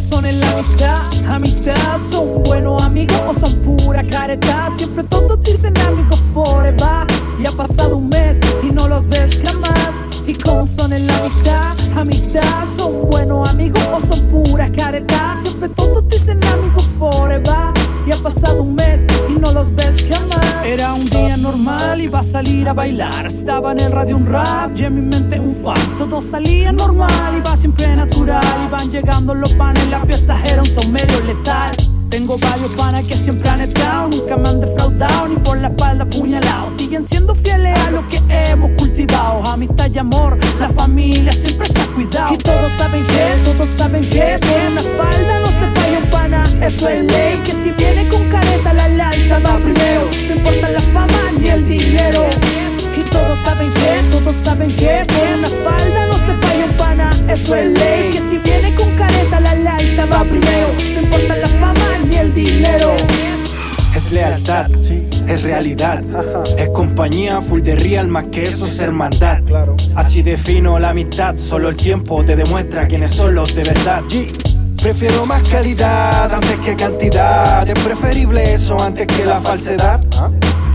son 0.00 0.26
en 0.26 0.40
la 0.40 0.50
amistad, 0.50 1.00
amistad, 1.28 1.98
son 1.98 2.42
buenos 2.42 2.82
amigos 2.82 3.16
o 3.28 3.32
son 3.32 3.54
pura 3.62 4.02
careta. 4.04 4.68
Siempre 4.76 5.04
todos 5.04 5.42
dicen 5.42 5.76
amigos 5.78 6.20
forever. 6.34 7.06
Y 7.38 7.46
ha 7.46 7.52
pasado 7.52 7.96
un 7.96 8.08
mes 8.08 8.40
y 8.62 8.72
no 8.72 8.88
los 8.88 9.08
ves 9.08 9.40
jamás. 9.42 9.94
Y 10.26 10.34
como 10.34 10.66
son 10.66 10.92
en 10.92 11.06
la 11.06 11.16
amistad, 11.18 11.76
amistad, 11.96 12.66
son 12.66 13.08
buenos 13.08 13.48
amigos 13.48 13.82
o 13.92 14.00
son 14.00 14.20
pura 14.28 14.70
careta. 14.70 15.34
Siempre 15.40 15.68
todos 15.70 16.06
dicen 16.08 16.42
amigos 16.44 16.88
forever. 16.98 17.72
Y 18.06 18.12
ha 18.12 18.16
pasado 18.16 18.62
un 18.62 18.74
mes 18.76 19.06
y 19.28 19.32
no 19.32 19.50
los 19.52 19.74
ves 19.74 20.04
jamás. 20.08 20.46
Era 20.64 20.94
un 20.94 21.04
día 21.06 21.36
normal, 21.36 22.00
iba 22.00 22.20
a 22.20 22.22
salir 22.22 22.68
a 22.68 22.72
bailar. 22.72 23.26
Estaba 23.26 23.72
en 23.72 23.80
el 23.80 23.92
radio 23.92 24.16
un 24.16 24.26
rap 24.26 24.70
y 24.76 24.84
en 24.84 24.94
mi 24.94 25.00
mente 25.00 25.40
un 25.40 25.56
fan. 25.56 25.96
Todo 25.98 26.20
salía 26.20 26.70
normal, 26.70 27.36
iba 27.36 27.56
siempre 27.56 27.96
natural. 27.96 28.42
Iban 28.66 28.90
llegando 28.90 29.34
los 29.34 29.52
panes, 29.54 29.85
Varios 32.40 32.74
panas 32.74 33.06
que 33.06 33.16
siempre 33.16 33.48
han 33.48 33.60
estado, 33.62 34.08
nunca 34.08 34.36
me 34.36 34.48
han 34.48 34.60
defraudado 34.60 35.28
ni 35.28 35.36
por 35.36 35.58
la 35.58 35.68
espalda 35.68 36.04
apuñalado. 36.04 36.68
Siguen 36.70 37.06
siendo 37.06 37.34
fieles 37.34 37.78
a 37.78 37.90
lo 37.90 38.06
que 38.08 38.20
hemos 38.28 38.70
cultivado. 38.72 39.44
Amistad 39.46 39.90
y 39.92 39.98
amor, 39.98 40.36
la 40.60 40.68
familia 40.70 41.32
siempre 41.32 41.66
se 41.66 41.80
ha 41.80 41.86
cuidado. 41.86 42.34
Y 42.34 42.38
todos 42.38 42.72
saben 42.72 43.04
que, 43.06 43.50
todos 43.50 43.68
saben 43.68 44.08
que 44.10 44.38
por 44.40 44.72
una 44.72 44.82
falda 44.82 45.40
no 45.40 45.46
se 45.46 45.80
falla 45.80 45.98
un 45.98 46.10
pana. 46.10 46.44
Eso 46.60 46.88
es 46.88 47.04
ley, 47.04 47.38
que 47.44 47.54
si 47.54 47.70
viene 47.70 48.08
con 48.08 48.28
careta 48.28 48.72
la 48.72 48.88
lealtad 48.88 49.42
va 49.44 49.58
primero. 49.58 50.10
No 50.28 50.34
importa 50.34 50.68
la 50.68 50.80
fama 50.80 51.32
ni 51.38 51.48
el 51.48 51.66
dinero. 51.66 52.26
Y 52.96 53.02
todos 53.10 53.38
saben 53.44 53.70
que, 53.72 54.08
todos 54.10 54.34
saben 54.34 54.74
que 54.74 55.04
por 55.06 55.38
una 55.38 55.48
falda 55.70 56.06
no 56.06 56.14
se 56.14 56.34
falla 56.34 56.64
un 56.66 56.76
pana. 56.76 57.10
Eso 57.28 57.54
es 57.54 57.72
ley, 57.78 57.85
Es 64.06 64.12
lealtad, 64.12 64.70
es 65.26 65.42
realidad, 65.42 66.00
es 66.56 66.68
compañía 66.68 67.40
full 67.40 67.60
de 67.60 67.74
real 67.74 68.06
más 68.06 68.28
que 68.28 68.44
eso 68.44 68.68
es 68.68 68.78
hermandad. 68.78 69.40
Así 69.96 70.22
defino 70.22 70.78
la 70.78 70.90
amistad, 70.90 71.36
solo 71.36 71.70
el 71.70 71.74
tiempo 71.74 72.24
te 72.24 72.36
demuestra 72.36 72.86
quiénes 72.86 73.10
son 73.10 73.34
los 73.34 73.52
de 73.56 73.64
verdad. 73.64 74.04
Prefiero 74.80 75.26
más 75.26 75.42
calidad 75.48 76.32
antes 76.32 76.56
que 76.60 76.76
cantidad, 76.76 77.68
es 77.68 77.82
preferible 77.82 78.54
eso 78.54 78.80
antes 78.80 79.08
que 79.08 79.24
la 79.24 79.40
falsedad. 79.40 80.00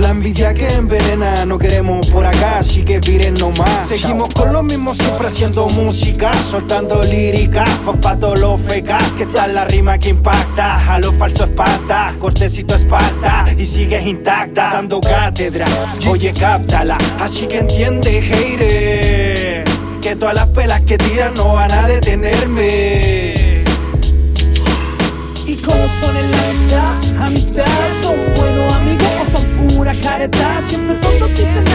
La 0.00 0.10
envidia 0.10 0.54
que 0.54 0.66
envenena, 0.66 1.44
no 1.44 1.58
queremos 1.58 2.06
por 2.06 2.24
acá, 2.24 2.60
así 2.60 2.82
que 2.82 3.00
viren 3.00 3.34
nomás. 3.34 3.86
Seguimos 3.86 4.32
con 4.32 4.50
lo 4.50 4.62
mismo 4.62 4.94
siempre 4.94 5.26
haciendo 5.26 5.68
música, 5.68 6.32
soltando 6.50 7.02
lírica, 7.02 7.66
pa' 8.00 8.16
todos 8.16 8.38
los 8.40 8.58
fecas, 8.62 9.02
que 9.18 9.24
está 9.24 9.46
la 9.46 9.66
rima 9.66 9.98
que 9.98 10.08
impacta, 10.08 10.94
a 10.94 10.98
lo 11.00 11.12
falso 11.12 11.44
espanta, 11.44 12.14
cortecito 12.18 12.76
esparta, 12.76 13.44
y 13.58 13.66
sigues 13.66 14.06
intacta, 14.06 14.70
dando 14.72 15.02
cátedra, 15.02 15.66
oye 16.08 16.32
cáptala, 16.32 16.96
así 17.20 17.46
que 17.46 17.58
entiende, 17.58 18.22
hater, 18.22 19.64
que 20.00 20.16
todas 20.16 20.34
las 20.34 20.46
pelas 20.48 20.80
que 20.80 20.96
tiran 20.96 21.34
no 21.34 21.52
van 21.54 21.72
a 21.72 21.86
detenerme. 21.86 23.64
Y 25.46 25.56
como 25.56 25.86
son 26.00 26.16
en 26.16 26.30
la 26.30 26.48
amistad, 26.48 27.22
amistad, 27.22 27.66
Siempre 30.20 30.96
todos 30.96 31.30
dicen 31.30 31.69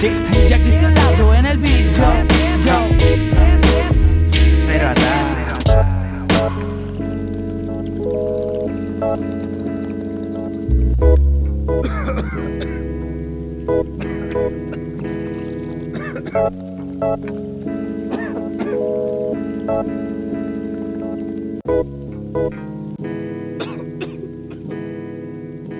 Sí, 0.00 0.08
Jack 0.48 0.62
lado 0.94 1.34
en 1.34 1.44
el 1.44 1.58
beat. 1.58 1.94
Yo, 1.94 2.04
yo. 2.64 2.88
Cero 4.54 4.94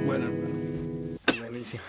Bueno, 0.05 0.27
buenísimo. 1.41 1.83